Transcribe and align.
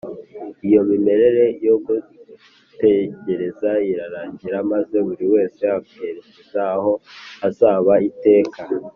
iyo 0.67 0.79
mimerere 0.89 1.43
yo 1.67 1.75
gutegereza 1.85 3.69
irarangira 3.91 4.57
maze 4.71 4.95
buri 5.05 5.25
wese 5.33 5.61
akerekeza 5.77 6.61
aho 6.75 6.91
azaba 7.47 7.93
iteka 8.09 8.61